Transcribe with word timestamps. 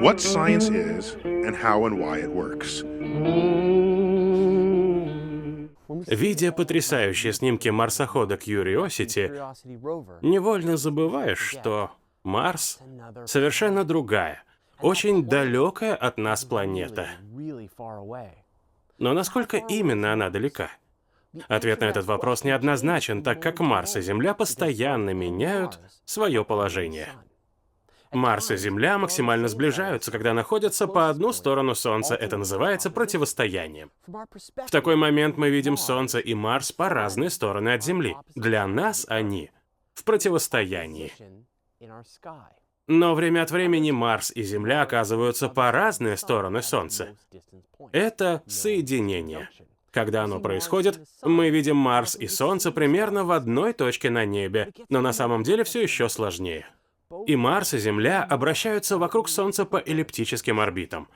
what 0.00 0.20
science 0.20 0.68
is 0.68 1.16
and 1.24 1.54
how 1.56 1.86
and 1.86 1.98
why 1.98 2.18
it 2.18 2.30
works. 2.30 2.84
Видя 6.06 6.52
потрясающие 6.52 7.32
снимки 7.32 7.68
марсохода 7.68 8.34
Curiosity, 8.34 9.28
невольно 10.22 10.76
забываешь, 10.76 11.38
что 11.38 11.90
Марс— 12.22 12.80
совершенно 13.26 13.84
другая, 13.84 14.42
очень 14.80 15.24
далекая 15.24 15.94
от 15.94 16.18
нас 16.18 16.44
планета. 16.44 17.08
Но 18.98 19.12
насколько 19.12 19.58
именно 19.58 20.12
она 20.12 20.30
далека? 20.30 20.70
Ответ 21.48 21.80
на 21.80 21.86
этот 21.86 22.06
вопрос 22.06 22.44
неоднозначен, 22.44 23.22
так 23.22 23.42
как 23.42 23.60
Марс 23.60 23.96
и 23.96 24.00
Земля 24.00 24.34
постоянно 24.34 25.10
меняют 25.10 25.80
свое 26.04 26.44
положение. 26.44 27.08
Марс 28.14 28.50
и 28.50 28.56
Земля 28.56 28.98
максимально 28.98 29.48
сближаются, 29.48 30.10
когда 30.10 30.32
находятся 30.32 30.86
по 30.86 31.08
одну 31.08 31.32
сторону 31.32 31.74
Солнца. 31.74 32.14
Это 32.14 32.36
называется 32.36 32.90
противостоянием. 32.90 33.90
В 34.06 34.70
такой 34.70 34.96
момент 34.96 35.36
мы 35.36 35.50
видим 35.50 35.76
Солнце 35.76 36.18
и 36.18 36.34
Марс 36.34 36.72
по 36.72 36.88
разные 36.88 37.30
стороны 37.30 37.74
от 37.74 37.82
Земли. 37.82 38.16
Для 38.34 38.66
нас 38.66 39.06
они 39.08 39.50
в 39.94 40.04
противостоянии. 40.04 41.12
Но 42.86 43.14
время 43.14 43.42
от 43.42 43.50
времени 43.50 43.90
Марс 43.90 44.30
и 44.34 44.42
Земля 44.42 44.82
оказываются 44.82 45.48
по 45.48 45.72
разные 45.72 46.16
стороны 46.16 46.62
Солнца. 46.62 47.16
Это 47.92 48.42
соединение. 48.46 49.48
Когда 49.90 50.24
оно 50.24 50.40
происходит, 50.40 51.00
мы 51.22 51.50
видим 51.50 51.76
Марс 51.76 52.16
и 52.16 52.26
Солнце 52.26 52.72
примерно 52.72 53.24
в 53.24 53.30
одной 53.30 53.72
точке 53.72 54.10
на 54.10 54.24
небе, 54.24 54.72
но 54.88 55.00
на 55.00 55.12
самом 55.12 55.44
деле 55.44 55.62
все 55.62 55.82
еще 55.82 56.08
сложнее. 56.08 56.66
И 57.26 57.36
Марс 57.36 57.74
и 57.74 57.78
Земля 57.78 58.22
обращаются 58.22 58.98
вокруг 58.98 59.28
Солнца 59.28 59.64
по 59.64 59.76
эллиптическим 59.76 60.60
орбитам. 60.60 61.08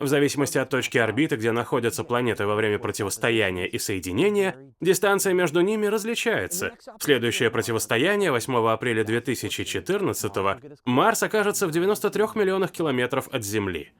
В 0.00 0.08
зависимости 0.08 0.58
от 0.58 0.70
точки 0.70 0.98
орбиты, 0.98 1.36
где 1.36 1.52
находятся 1.52 2.02
планеты 2.02 2.46
во 2.46 2.56
время 2.56 2.78
противостояния 2.78 3.66
и 3.66 3.78
соединения, 3.78 4.56
дистанция 4.80 5.34
между 5.34 5.60
ними 5.60 5.86
различается. 5.86 6.72
В 6.98 7.04
следующее 7.04 7.50
противостояние 7.50 8.32
8 8.32 8.68
апреля 8.68 9.04
2014 9.04 10.32
Марс 10.84 11.22
окажется 11.22 11.68
в 11.68 11.70
93 11.70 12.22
миллионах 12.34 12.72
километров 12.72 13.28
от 13.28 13.44
Земли. 13.44 13.92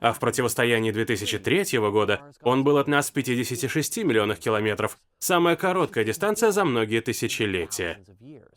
А 0.00 0.12
в 0.12 0.20
противостоянии 0.20 0.90
2003 0.90 1.78
года 1.78 2.20
он 2.42 2.64
был 2.64 2.78
от 2.78 2.88
нас 2.88 3.10
в 3.10 3.12
56 3.12 3.98
миллионах 3.98 4.38
километров. 4.38 4.98
Самая 5.18 5.56
короткая 5.56 6.04
дистанция 6.04 6.50
за 6.50 6.64
многие 6.64 7.00
тысячелетия. 7.00 8.04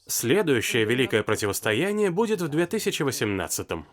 Следующее 0.08 0.86
великое 0.86 1.24
противостояние 1.24 2.12
будет 2.12 2.42
в 2.42 2.48
2018 2.48 3.72
-м. 3.72 3.84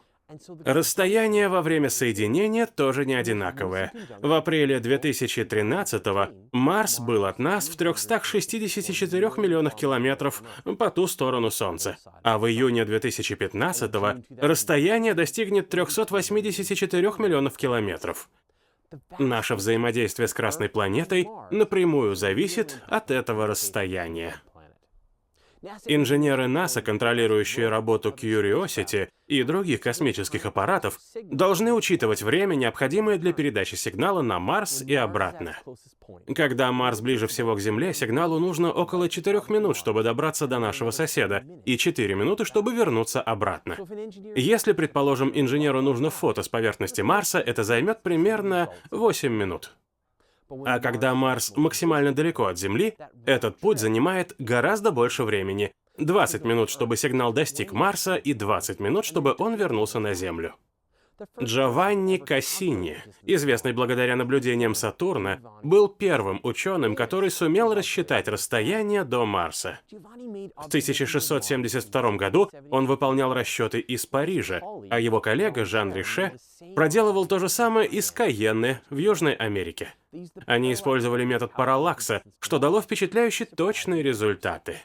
Расстояние 0.65 1.49
во 1.49 1.63
время 1.63 1.91
соединения 1.91 2.67
тоже 2.67 3.05
не 3.07 3.15
одинаковое. 3.15 3.93
В 4.21 4.33
апреле 4.33 4.79
2013-го 4.79 6.29
Марс 6.53 7.01
был 7.01 7.25
от 7.25 7.39
нас 7.39 7.69
в 7.69 7.77
364 7.77 9.21
миллионах 9.37 9.75
километров 9.77 10.43
по 10.79 10.91
ту 10.91 11.07
сторону 11.07 11.51
Солнца, 11.51 11.97
а 12.23 12.39
в 12.39 12.47
июне 12.47 12.83
2015-го 12.83 14.25
расстояние 14.41 15.15
достигнет 15.15 15.69
384 15.69 17.13
миллионов 17.19 17.57
километров. 17.57 18.29
Наше 19.19 19.55
взаимодействие 19.55 20.29
с 20.29 20.35
Красной 20.35 20.69
планетой 20.69 21.29
напрямую 21.51 22.15
зависит 22.15 22.81
от 22.87 23.11
этого 23.11 23.47
расстояния. 23.47 24.37
Инженеры 25.87 26.49
НАСА, 26.49 26.83
контролирующие 26.83 27.69
работу 27.69 28.11
Curiosity 28.11 29.09
и 29.27 29.43
других 29.43 29.81
космических 29.81 30.45
аппаратов, 30.45 30.99
должны 31.23 31.73
учитывать 31.73 32.23
время, 32.23 32.55
необходимое 32.55 33.19
для 33.19 33.33
передачи 33.33 33.75
сигнала 33.75 34.23
на 34.23 34.39
Марс 34.39 34.83
и 34.83 34.95
обратно. 34.95 35.57
Когда 36.35 36.71
Марс 36.73 37.01
ближе 37.01 37.27
всего 37.27 37.55
к 37.55 37.61
Земле, 37.61 37.95
сигналу 37.95 38.39
нужно 38.39 38.73
около 38.73 39.09
4 39.09 39.43
минут, 39.49 39.77
чтобы 39.77 40.03
добраться 40.03 40.47
до 40.47 40.59
нашего 40.59 40.91
соседа, 40.91 41.45
и 41.65 41.79
4 41.79 42.15
минуты, 42.15 42.45
чтобы 42.45 42.75
вернуться 42.75 43.23
обратно. 43.23 43.79
Если, 44.37 44.73
предположим, 44.73 45.33
инженеру 45.35 45.81
нужно 45.81 46.11
фото 46.11 46.43
с 46.43 46.49
поверхности 46.49 47.01
Марса, 47.01 47.39
это 47.39 47.65
займет 47.65 48.03
примерно 48.03 48.71
8 48.91 49.33
минут. 49.33 49.75
А 50.67 50.79
когда 50.79 51.15
Марс 51.15 51.53
максимально 51.57 52.15
далеко 52.15 52.47
от 52.47 52.59
Земли, 52.59 52.95
этот 53.27 53.59
путь 53.59 53.79
занимает 53.79 54.35
гораздо 54.39 54.91
больше 54.91 55.25
времени. 55.25 55.73
20 55.99 56.45
минут, 56.45 56.71
чтобы 56.71 56.97
сигнал 56.97 57.33
достиг 57.33 57.73
Марса, 57.73 58.17
и 58.17 58.33
20 58.33 58.81
минут, 58.81 59.05
чтобы 59.05 59.35
он 59.39 59.55
вернулся 59.55 60.01
на 60.01 60.15
Землю. 60.15 60.55
Джованни 61.41 62.17
Кассини, 62.17 62.97
известный 63.23 63.73
благодаря 63.73 64.17
наблюдениям 64.17 64.75
Сатурна, 64.75 65.41
был 65.63 65.89
первым 65.89 66.41
ученым, 66.43 66.97
который 66.97 67.31
сумел 67.31 67.73
рассчитать 67.73 68.27
расстояние 68.27 69.05
до 69.05 69.25
Марса. 69.25 69.79
В 69.93 70.67
1672 70.67 72.17
году 72.17 72.51
он 72.71 72.87
выполнял 72.87 73.33
расчеты 73.33 73.79
из 73.79 74.07
Парижа, 74.07 74.61
а 74.91 74.99
его 74.99 75.21
коллега 75.21 75.65
Жан 75.65 75.93
Рише 75.93 76.37
проделывал 76.75 77.27
то 77.27 77.39
же 77.39 77.49
самое 77.49 77.89
из 77.89 78.11
Каенны 78.11 78.81
в 78.91 78.97
Южной 78.97 79.35
Америке. 79.35 79.95
Они 80.47 80.73
использовали 80.73 81.25
метод 81.25 81.53
параллакса, 81.53 82.23
что 82.41 82.59
дало 82.59 82.81
впечатляющие 82.81 83.47
точные 83.47 84.03
результаты. 84.03 84.79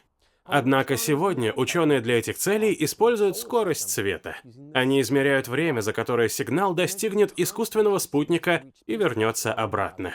Однако 0.43 0.97
сегодня 0.97 1.53
ученые 1.53 2.01
для 2.01 2.17
этих 2.17 2.37
целей 2.37 2.75
используют 2.79 3.37
скорость 3.37 3.91
света. 3.91 4.35
Они 4.73 4.99
измеряют 5.01 5.47
время, 5.47 5.81
за 5.81 5.93
которое 5.93 6.27
сигнал 6.27 6.73
достигнет 6.73 7.33
искусственного 7.37 7.99
спутника 7.99 8.63
и 8.87 8.95
вернется 8.95 9.53
обратно. 9.53 10.13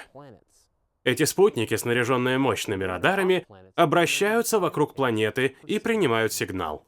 Эти 1.05 1.25
спутники, 1.25 1.77
снаряженные 1.77 2.39
мощными 2.39 2.83
радарами, 2.83 3.47
обращаются 3.77 4.59
вокруг 4.59 4.95
планеты 4.95 5.55
и 5.67 5.79
принимают 5.79 6.33
сигнал. 6.33 6.85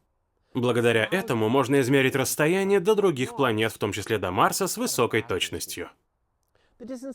Благодаря 0.54 1.06
этому 1.10 1.48
можно 1.48 1.80
измерить 1.82 2.16
расстояние 2.16 2.80
до 2.80 2.94
других 2.94 3.36
планет, 3.36 3.72
в 3.72 3.78
том 3.78 3.92
числе 3.92 4.18
до 4.18 4.30
Марса, 4.30 4.66
с 4.66 4.78
высокой 4.78 5.22
точностью. 5.22 5.90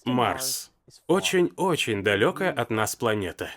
Марс. 0.05 0.70
Очень-очень 1.07 2.03
далекая 2.03 2.51
от 2.51 2.69
нас 2.69 2.95
планета. 2.95 3.49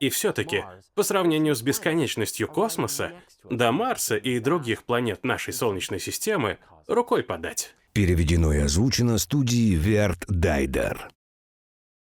И 0.00 0.08
все-таки, 0.08 0.64
по 0.94 1.02
сравнению 1.02 1.54
с 1.54 1.62
бесконечностью 1.62 2.48
космоса, 2.48 3.12
до 3.44 3.72
Марса 3.72 4.16
и 4.16 4.38
других 4.40 4.84
планет 4.84 5.24
нашей 5.24 5.52
Солнечной 5.52 6.00
системы 6.00 6.58
рукой 6.86 7.22
подать. 7.22 7.74
Переведено 7.92 8.52
и 8.52 8.58
озвучено 8.58 9.18
студией 9.18 9.74
Верт 9.74 10.24
Дайдер. 10.28 11.10